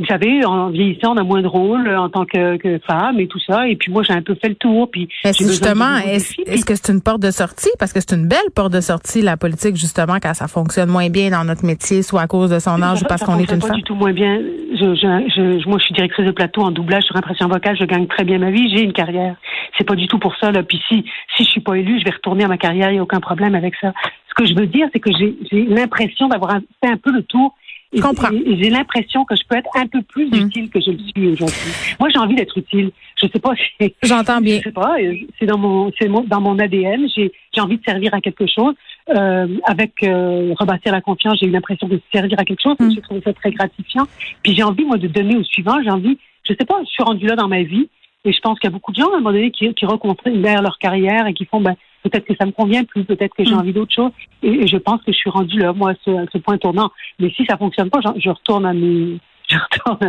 vous 0.00 0.06
savez, 0.06 0.42
en 0.46 0.70
vieillissant, 0.70 1.12
on 1.12 1.18
a 1.18 1.22
moins 1.22 1.42
de 1.42 1.46
rôle 1.46 1.86
en 1.94 2.08
tant 2.08 2.24
que, 2.24 2.58
femme 2.86 3.20
et 3.20 3.26
tout 3.26 3.38
ça. 3.46 3.68
Et 3.68 3.76
puis 3.76 3.92
moi, 3.92 4.02
j'ai 4.02 4.14
un 4.14 4.22
peu 4.22 4.34
fait 4.34 4.48
le 4.48 4.54
tour. 4.54 4.90
Puis 4.90 5.08
justement, 5.24 5.98
est-ce 5.98 6.64
que 6.64 6.74
c'est 6.74 6.90
une 6.90 7.02
porte 7.02 7.20
de 7.20 7.30
sortie? 7.30 7.68
Parce 7.78 7.92
que 7.92 8.00
c'est 8.00 8.16
une 8.16 8.26
belle 8.26 8.38
porte 8.54 8.72
de 8.72 8.80
sortie, 8.80 9.20
la 9.20 9.36
politique, 9.36 9.76
justement, 9.76 10.16
quand 10.20 10.32
ça 10.32 10.48
fonctionne 10.48 10.88
moins 10.88 11.10
bien 11.10 11.30
dans 11.30 11.44
notre 11.44 11.66
métier, 11.66 12.02
soit 12.02 12.22
à 12.22 12.26
cause 12.26 12.48
de 12.48 12.58
son 12.58 12.80
âge 12.80 13.02
ou 13.02 13.04
parce 13.04 13.22
qu'on 13.22 13.38
est 13.38 13.50
une 13.52 13.58
pas 13.58 13.68
femme. 13.68 13.76
du 13.76 13.82
tout 13.82 13.94
moins 13.94 14.12
bien. 14.12 14.40
Je, 14.72 14.94
je, 14.94 15.68
moi, 15.68 15.78
je 15.78 15.84
suis 15.84 15.94
directrice 15.94 16.24
de 16.24 16.32
plateau 16.32 16.62
en 16.62 16.70
doublage 16.70 17.02
sur 17.02 17.16
impression 17.16 17.48
vocale. 17.48 17.76
Je 17.78 17.84
gagne 17.84 18.06
très 18.06 18.24
bien 18.24 18.38
ma 18.38 18.50
vie. 18.50 18.74
J'ai 18.74 18.82
une 18.82 18.94
carrière. 18.94 19.36
C'est 19.76 19.84
pas 19.84 19.96
du 20.00 20.08
tout 20.08 20.18
pour 20.18 20.36
ça. 20.36 20.50
Là. 20.50 20.62
Puis 20.62 20.82
si, 20.88 21.04
si 21.36 21.44
je 21.44 21.50
suis 21.50 21.60
pas 21.60 21.74
élue, 21.74 21.98
je 22.00 22.04
vais 22.04 22.10
retourner 22.10 22.44
à 22.44 22.48
ma 22.48 22.58
carrière. 22.58 22.90
Il 22.90 22.94
n'y 22.94 22.98
a 22.98 23.02
aucun 23.02 23.20
problème 23.20 23.54
avec 23.54 23.74
ça. 23.80 23.92
Ce 24.28 24.34
que 24.34 24.46
je 24.46 24.54
veux 24.54 24.66
dire, 24.66 24.88
c'est 24.92 25.00
que 25.00 25.10
j'ai 25.12 25.64
l'impression 25.66 26.28
d'avoir 26.28 26.58
fait 26.82 26.90
un 26.90 26.96
peu 26.96 27.12
le 27.12 27.22
tour 27.22 27.54
je 27.92 28.00
comprends. 28.00 28.28
J'ai 28.30 28.70
l'impression 28.70 29.24
que 29.24 29.34
je 29.34 29.42
peux 29.48 29.56
être 29.56 29.70
un 29.74 29.86
peu 29.86 30.00
plus 30.02 30.30
hmm. 30.30 30.46
utile 30.46 30.70
que 30.70 30.80
je 30.80 30.92
le 30.92 30.98
suis 30.98 31.28
aujourd'hui. 31.28 31.72
Moi, 31.98 32.08
j'ai 32.10 32.18
envie 32.18 32.36
d'être 32.36 32.56
utile. 32.56 32.92
Je 33.20 33.26
sais 33.26 33.40
pas 33.40 33.52
si. 33.80 33.94
J'entends 34.02 34.40
bien. 34.40 34.58
Je 34.58 34.62
sais 34.62 34.72
pas. 34.72 34.96
C'est 35.38 35.46
dans 35.46 35.58
mon, 35.58 35.90
c'est 35.98 36.08
dans 36.08 36.40
mon 36.40 36.58
ADN. 36.58 37.08
J'ai, 37.14 37.32
j'ai 37.52 37.60
envie 37.60 37.78
de 37.78 37.82
servir 37.84 38.14
à 38.14 38.20
quelque 38.20 38.46
chose. 38.46 38.74
Euh, 39.08 39.48
avec 39.64 40.04
euh, 40.04 40.54
rebâtir 40.56 40.92
la 40.92 41.00
confiance, 41.00 41.38
j'ai 41.40 41.46
eu 41.46 41.50
l'impression 41.50 41.88
de 41.88 42.00
servir 42.12 42.38
à 42.38 42.44
quelque 42.44 42.62
chose. 42.62 42.76
Mm. 42.78 42.90
J'ai 42.94 43.00
trouvé 43.00 43.20
ça 43.24 43.32
très 43.32 43.50
gratifiant. 43.50 44.06
Puis 44.42 44.54
j'ai 44.54 44.62
envie 44.62 44.84
moi 44.84 44.96
de 44.96 45.08
donner 45.08 45.36
au 45.36 45.42
suivant. 45.42 45.82
J'ai 45.82 45.90
envie. 45.90 46.16
Je 46.48 46.54
sais 46.54 46.64
pas. 46.64 46.78
Je 46.84 46.90
suis 46.90 47.02
rendue 47.02 47.26
là 47.26 47.34
dans 47.34 47.48
ma 47.48 47.62
vie. 47.62 47.88
Et 48.24 48.32
je 48.32 48.40
pense 48.40 48.58
qu'il 48.58 48.68
y 48.68 48.72
a 48.72 48.74
beaucoup 48.74 48.92
de 48.92 49.00
gens 49.00 49.10
à 49.10 49.16
un 49.16 49.20
moment 49.20 49.32
donné 49.32 49.50
qui, 49.50 49.72
qui 49.74 49.86
derrière 49.86 50.62
leur 50.62 50.78
carrière 50.78 51.26
et 51.26 51.32
qui 51.32 51.46
font 51.46 51.60
ben, 51.60 51.74
peut-être 52.02 52.26
que 52.26 52.34
ça 52.36 52.44
me 52.44 52.52
convient 52.52 52.84
plus, 52.84 53.04
peut-être 53.04 53.34
que 53.34 53.44
j'ai 53.44 53.54
hmm. 53.54 53.58
envie 53.58 53.72
d'autre 53.72 53.94
chose. 53.94 54.10
Et, 54.42 54.66
je 54.66 54.76
pense 54.76 55.02
que 55.02 55.12
je 55.12 55.16
suis 55.16 55.30
rendue 55.30 55.58
là, 55.58 55.72
moi, 55.72 55.92
à 55.92 55.94
ce, 56.04 56.26
ce 56.32 56.38
point 56.38 56.58
tournant. 56.58 56.90
Mais 57.18 57.30
si 57.30 57.46
ça 57.46 57.56
fonctionne 57.56 57.88
pas, 57.88 58.00
je, 58.02 58.20
je 58.20 58.30
retourne 58.30 58.66
à 58.66 58.72
mes 58.72 59.18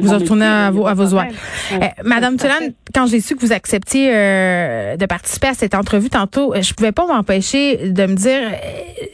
vous 0.01 0.13
retournez 0.13 0.45
à 0.45 0.71
vos, 0.71 0.87
à 0.87 0.93
vos 0.93 1.13
oies. 1.13 1.27
Euh, 1.71 1.77
Madame 2.03 2.37
Tulane, 2.37 2.73
quand 2.93 3.05
j'ai 3.07 3.21
su 3.21 3.35
que 3.35 3.41
vous 3.41 3.51
acceptiez 3.51 4.11
euh, 4.13 4.97
de 4.97 5.05
participer 5.05 5.47
à 5.47 5.53
cette 5.53 5.75
entrevue 5.75 6.09
tantôt, 6.09 6.53
euh, 6.53 6.61
je 6.61 6.73
pouvais 6.73 6.91
pas 6.91 7.05
m'empêcher 7.05 7.89
de 7.89 8.05
me 8.05 8.15
dire, 8.15 8.41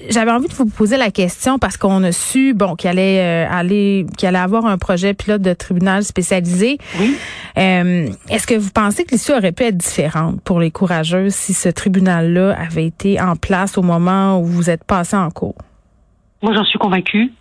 j'avais 0.10 0.32
envie 0.32 0.48
de 0.48 0.54
vous 0.54 0.66
poser 0.66 0.98
la 0.98 1.12
question 1.12 1.60
parce 1.60 1.78
qu'on 1.78 2.04
a 2.04 2.12
su, 2.12 2.54
bon, 2.54 2.76
qu'il 2.76 2.90
allait 2.90 3.46
aller, 3.46 4.06
qu'il 4.18 4.28
allait 4.28 4.38
avoir 4.38 4.66
un 4.66 4.78
projet 4.78 5.14
pilote 5.14 5.42
de 5.42 5.54
tribunal 5.54 6.04
spécialisé. 6.04 6.78
Oui. 7.00 7.16
Est-ce 7.56 8.48
que 8.48 8.56
vous 8.56 8.72
pensez 8.72 9.04
que 9.06 9.12
l'issue 9.12 9.34
aurait 9.34 9.52
pu 9.52 9.64
être 9.64 9.78
différente 9.78 10.42
pour 10.42 10.60
les 10.60 10.72
courageuses 10.72 11.34
si 11.34 11.54
ce 11.54 11.70
tribunal-là 11.70 12.56
avait 12.58 12.86
été 12.86 13.20
en 13.20 13.36
place 13.36 13.78
au 13.78 13.82
moment 13.82 14.40
où 14.40 14.46
vous 14.46 14.70
êtes 14.70 14.84
passé 14.84 15.16
en 15.16 15.32
cours? 15.32 15.56
Moi, 16.42 16.54
j'en 16.54 16.64
suis 16.64 16.78
convaincue. 16.78 17.32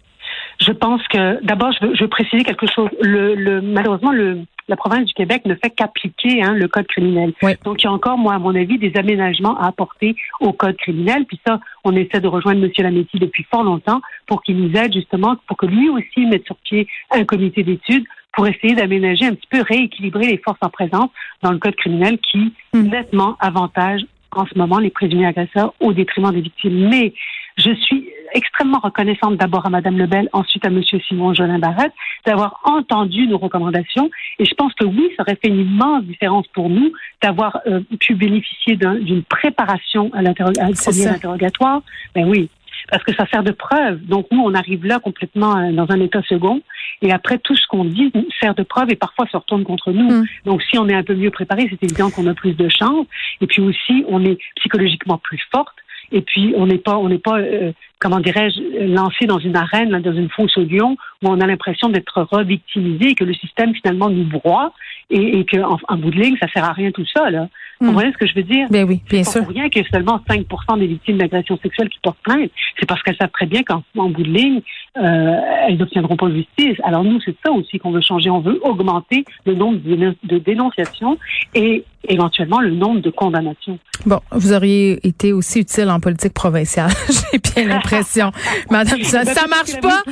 Je 0.61 0.73
pense 0.73 1.03
que 1.09 1.45
d'abord, 1.45 1.73
je 1.73 1.87
veux, 1.87 1.95
je 1.95 2.05
veux 2.05 2.09
préciser 2.09 2.43
quelque 2.45 2.67
chose. 2.67 2.89
Le, 3.01 3.35
le 3.35 3.61
malheureusement, 3.61 4.13
le, 4.13 4.41
la 4.69 4.77
province 4.77 5.05
du 5.05 5.15
Québec 5.15 5.43
ne 5.45 5.55
fait 5.55 5.71
qu'appliquer 5.71 6.43
hein, 6.43 6.55
le 6.55 6.69
code 6.69 6.87
criminel. 6.87 7.33
Donc, 7.65 7.83
il 7.83 7.85
y 7.85 7.87
a 7.87 7.93
encore, 7.93 8.19
moi, 8.19 8.35
à 8.35 8.39
mon 8.39 8.55
avis, 8.55 8.79
des 8.79 8.93
aménagements 8.97 9.59
à 9.59 9.69
apporter 9.69 10.17
au 10.41 10.53
code 10.53 10.77
criminel. 10.77 11.25
Puis 11.27 11.41
ça, 11.47 11.61
on 11.85 11.95
essaie 11.95 12.21
de 12.21 12.29
rejoindre 12.29 12.65
M. 12.65 12.71
Lametti 12.79 13.19
depuis 13.19 13.47
fort 13.51 13.63
longtemps 13.63 14.01
pour 14.27 14.43
qu'il 14.43 14.57
nous 14.57 14.77
aide 14.77 14.93
justement, 14.93 15.37
pour 15.47 15.57
que 15.57 15.67
lui 15.67 15.89
aussi 15.89 16.27
mette 16.27 16.45
sur 16.47 16.57
pied 16.57 16.89
un 17.11 17.25
comité 17.25 17.63
d'études 17.63 18.05
pour 18.33 18.47
essayer 18.47 18.75
d'aménager 18.75 19.25
un 19.25 19.35
petit 19.35 19.49
peu, 19.51 19.63
rééquilibrer 19.63 20.27
les 20.27 20.39
forces 20.39 20.59
en 20.61 20.69
présence 20.69 21.09
dans 21.43 21.53
le 21.53 21.59
code 21.59 21.77
criminel 21.77 22.19
qui, 22.19 22.53
hmm. 22.75 22.83
nettement, 22.83 23.37
avantage 23.41 24.03
en 24.33 24.45
ce 24.47 24.59
moment 24.59 24.79
les 24.79 24.91
présumés 24.91 25.27
agresseurs 25.27 25.73
au 25.81 25.93
détriment 25.93 26.33
des 26.33 26.43
victimes. 26.43 26.89
Mais 26.89 27.15
je 27.57 27.75
suis 27.75 28.07
extrêmement 28.37 28.79
reconnaissante 28.79 29.37
d'abord 29.37 29.67
à 29.67 29.71
Madame 29.71 29.97
Lebel, 29.97 30.29
ensuite 30.33 30.65
à 30.65 30.71
Monsieur 30.71 31.01
Simon 31.09 31.35
Jolin 31.35 31.59
Barrette, 31.59 31.93
d'avoir 32.27 32.61
entendu 32.65 33.27
nos 33.27 33.39
recommandations. 33.39 34.11
Et 34.39 34.45
je 34.45 34.55
pense 34.55 34.73
que 34.75 34.85
oui, 34.85 35.11
ça 35.17 35.23
aurait 35.23 35.39
fait 35.43 35.49
une 35.49 35.61
immense 35.61 36.05
différence 36.05 36.47
pour 36.49 36.69
nous 36.69 36.93
d'avoir 37.23 37.61
euh, 37.67 37.81
pu 37.99 38.15
bénéficier 38.15 38.77
d'une 38.77 39.23
préparation 39.23 40.11
à, 40.13 40.21
à 40.21 40.35
premier 40.35 41.07
interrogatoire. 41.07 41.81
Ben 42.15 42.29
oui, 42.29 42.51
parce 42.91 43.03
que 43.05 43.15
ça 43.15 43.27
sert 43.27 43.43
de 43.43 43.53
preuve. 43.53 44.05
Donc 44.05 44.27
nous, 44.31 44.41
on 44.41 44.55
arrive 44.55 44.85
là 44.85 44.99
complètement 44.99 45.57
euh, 45.57 45.73
dans 45.73 45.91
un 45.91 46.01
état 46.01 46.23
second, 46.29 46.61
et 47.03 47.13
après 47.13 47.39
tout 47.39 47.57
ce 47.57 47.67
qu'on 47.67 47.85
dit 47.85 48.13
sert 48.41 48.55
de 48.55 48.63
preuve 48.63 48.91
et 48.91 48.97
parfois 48.97 49.27
se 49.27 49.37
retourne 49.37 49.65
contre 49.65 49.93
nous. 49.93 50.11
Mm. 50.11 50.27
Donc 50.45 50.63
si 50.63 50.79
on 50.79 50.89
est 50.89 50.95
un 50.95 51.03
peu 51.03 51.15
mieux 51.15 51.31
préparé, 51.31 51.67
c'est 51.71 51.83
évident 51.83 52.11
qu'on 52.11 52.27
a 52.27 52.35
plus 52.35 52.55
de 52.55 52.69
chance, 52.69 53.07
et 53.41 53.47
puis 53.47 53.63
aussi 53.63 54.05
on 54.09 54.25
est 54.25 54.39
psychologiquement 54.57 55.19
plus 55.19 55.41
forte. 55.51 55.77
Et 56.13 56.21
puis 56.23 56.55
on 56.57 56.67
n'est 56.67 56.79
pas, 56.79 56.97
on 56.97 57.09
n'est 57.09 57.19
pas, 57.19 57.39
euh, 57.39 57.73
comment 57.99 58.21
dirais-je, 58.21 58.87
lancé 58.93 59.27
dans 59.27 59.39
une 59.39 59.57
arène, 59.57 59.91
là, 59.91 60.01
dans 60.01 60.13
une 60.15 60.29
fosse 60.31 60.57
au 60.57 60.65
lion, 60.65 60.97
où 61.23 61.29
on 61.29 61.41
a 61.41 61.47
l'impression 61.47 61.89
d'être 61.89 62.23
revictimisé 62.31 63.11
et 63.11 63.15
que 63.15 63.25
le 63.25 63.35
système 63.35 63.75
finalement 63.75 64.09
nous 64.11 64.25
broie 64.25 64.73
et, 65.11 65.39
et 65.41 65.47
qu'en 65.47 65.79
en, 65.89 65.97
bout 65.97 66.11
de 66.11 66.21
ligne, 66.21 66.37
ça 66.41 66.49
sert 66.53 66.65
à 66.65 66.73
rien 66.73 66.91
tout 66.91 67.07
ça. 67.15 67.31
Là. 67.31 67.49
Vous 67.81 67.87
Mm. 67.87 67.89
comprenez 67.91 68.13
ce 68.13 68.19
que 68.19 68.27
je 68.27 68.35
veux 68.35 68.43
dire? 68.43 68.67
Ben 68.71 68.85
oui, 68.89 69.03
bien 69.09 69.23
sûr. 69.23 69.43
pour 69.45 69.53
rien 69.53 69.69
qu'il 69.69 69.83
y 69.83 69.85
a 69.85 69.89
seulement 69.91 70.21
5 70.29 70.47
des 70.79 70.87
victimes 70.87 71.19
d'agressions 71.19 71.59
sexuelles 71.63 71.91
qui 71.91 71.99
portent 72.03 72.19
plainte. 72.23 72.51
C'est 72.79 72.87
parce 72.87 73.03
qu'elles 73.03 73.17
savent 73.17 73.31
très 73.33 73.47
bien 73.47 73.63
qu'en 73.63 73.83
en 73.97 74.09
bout 74.09 74.23
de 74.23 74.31
ligne, 74.31 74.63
euh, 75.03 75.35
elles 75.69 75.77
n'obtiendront 75.77 76.17
pas 76.17 76.31
justice. 76.31 76.79
Alors 76.85 77.05
nous, 77.05 77.21
c'est 77.25 77.37
ça 77.45 77.53
aussi 77.53 77.79
qu'on 77.79 77.91
veut 77.91 78.01
changer. 78.01 78.31
On 78.31 78.41
veut 78.41 78.59
augmenter 78.63 79.25
le 79.45 79.55
nombre 79.55 79.79
de 79.79 79.95
dénon- 79.95 80.15
de 80.25 80.39
dénonciations 80.39 81.19
et 81.55 81.85
éventuellement 82.09 82.61
le 82.61 82.71
nombre 82.71 83.01
de 83.01 83.11
condamnations. 83.11 83.79
Bon, 84.07 84.21
vous 84.31 84.53
auriez 84.53 85.05
été 85.07 85.33
aussi 85.33 85.61
utile 85.61 85.91
en 85.91 85.99
politique 85.99 86.33
provinciale, 86.35 86.91
j'ai 87.33 87.39
bien 87.39 87.67
l'impression. 87.75 88.31
Madame, 88.71 89.03
ça, 89.03 89.25
ça 89.25 89.47
marche 89.49 89.81
pas, 89.81 90.03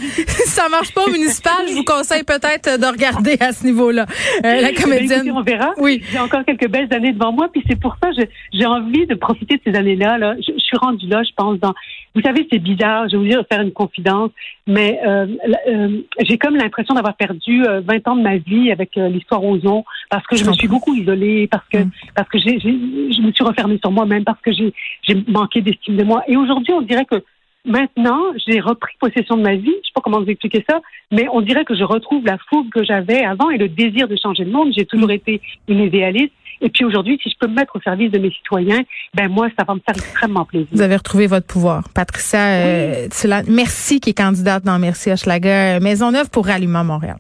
ça 0.47 0.69
marche 0.69 0.93
pas 0.93 1.03
au 1.07 1.11
municipal, 1.11 1.53
je 1.69 1.75
vous 1.75 1.85
conseille 1.85 2.25
peut-être 2.25 2.81
de 2.81 2.87
regarder 2.87 3.37
à 3.41 3.53
ce 3.53 3.65
niveau-là. 3.65 4.07
Euh, 4.45 4.61
la 4.61 4.73
Ben, 4.73 4.75
comédienne. 4.75 5.13
écoutez, 5.27 5.31
on 5.31 5.43
verra. 5.43 5.73
Oui. 5.79 6.03
J'ai 6.11 6.19
encore 6.19 6.45
quelques 6.45 6.69
belles 6.69 6.93
années 6.93 7.13
devant 7.13 7.33
moi, 7.33 7.49
puis 7.53 7.63
c'est 7.69 7.79
pour 7.79 7.97
ça 8.03 8.11
que 8.11 8.29
j'ai 8.53 8.67
envie 8.67 9.07
de 9.07 9.15
profiter 9.15 9.57
de 9.57 9.61
ces 9.65 9.79
années-là. 9.79 10.19
Là. 10.19 10.35
Je, 10.41 10.53
je 10.53 10.54
suis 10.65 10.77
rendue 10.77 11.07
là, 11.07 11.23
je 11.23 11.31
pense, 11.37 11.59
dans... 11.61 11.75
Vous 12.15 12.23
savez, 12.23 12.47
c'est 12.51 12.59
bizarre, 12.59 13.09
je 13.09 13.13
vais 13.17 13.23
vous 13.23 13.29
dire, 13.29 13.43
faire 13.51 13.61
une 13.63 13.73
confidence, 13.73 14.31
mais 14.67 15.01
euh, 15.07 15.27
euh, 15.69 16.01
j'ai 16.23 16.39
comme 16.39 16.57
l'impression 16.57 16.95
d'avoir 16.95 17.17
perdu 17.17 17.65
euh, 17.67 17.81
20 17.81 18.09
ans 18.09 18.17
de 18.17 18.23
ma 18.23 18.37
vie 18.37 18.71
avec 18.73 18.97
euh, 18.97 19.09
l'histoire 19.09 19.45
Ozon, 19.45 19.85
parce 20.11 20.27
que 20.27 20.37
je, 20.37 20.45
Je 20.45 20.49
me 20.51 20.55
suis 20.55 20.69
beaucoup 20.69 20.95
isolée, 20.95 21.47
parce 21.51 21.67
que 21.73 21.79
Mm. 21.79 21.91
parce 22.15 22.29
que 22.29 22.39
j'ai- 22.39 22.59
je 22.61 23.21
me 23.23 23.33
suis 23.33 23.45
refermée 23.45 23.79
sur 23.79 23.91
moi-même, 23.91 24.25
parce 24.25 24.41
que 24.41 24.53
j'ai, 24.53 24.73
j'ai 25.03 25.17
manqué 25.29 25.61
d'estime 25.61 25.97
de 25.97 26.05
moi. 26.05 26.23
Et 26.29 26.37
aujourd'hui, 26.37 26.73
on 26.73 26.83
dirait 26.83 27.05
que 27.05 27.23
maintenant, 27.65 28.21
j'ai 28.47 28.61
repris 28.61 28.95
possession 29.01 29.37
de 29.37 29.43
ma 29.43 29.55
vie. 29.57 29.75
Je 29.83 29.87
sais 29.89 29.93
pas 29.95 30.01
comment 30.03 30.21
vous 30.21 30.29
expliquer 30.29 30.65
ça, 30.69 30.81
mais 31.11 31.27
on 31.33 31.41
dirait 31.41 31.65
que 31.65 31.75
je 31.75 31.83
retrouve 31.85 32.25
la 32.27 32.39
fougue 32.49 32.71
que 32.71 32.85
j'avais 32.85 33.25
avant 33.25 33.51
et 33.51 33.59
le 33.59 33.69
désir 33.69 34.07
de 34.07 34.17
changer 34.23 34.45
le 34.45 34.51
monde. 34.51 34.73
J'ai 34.77 34.85
toujours 34.87 35.11
été 35.11 35.41
une 35.69 35.81
idéaliste. 35.81 36.33
Et 36.65 36.71
puis 36.71 36.85
aujourd'hui, 36.85 37.21
si 37.23 37.29
je 37.29 37.35
peux 37.39 37.47
me 37.47 37.55
mettre 37.55 37.77
au 37.77 37.81
service 37.83 38.11
de 38.11 38.19
mes 38.19 38.31
citoyens, 38.31 38.81
ben 39.13 39.29
moi, 39.29 39.49
ça 39.57 39.65
va 39.65 39.75
me 39.75 39.81
faire 39.81 39.95
extrêmement 39.95 40.47
plaisir. 40.47 40.69
Vous 40.73 40.81
avez 40.81 40.97
retrouvé 40.97 41.27
votre 41.27 41.47
pouvoir. 41.47 41.91
Patricia 41.91 42.39
euh, 42.41 43.09
Tulane, 43.09 43.45
merci 43.49 44.01
qui 44.01 44.11
est 44.11 44.15
candidate 44.15 44.65
dans 44.65 44.79
Merci 44.79 45.13
Hochelaga, 45.13 45.79
Maisonneuve 45.81 46.31
pour 46.31 46.47
Rallument 46.47 46.83
Montréal. 46.83 47.19